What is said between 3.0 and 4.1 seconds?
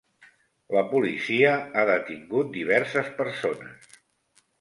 persones.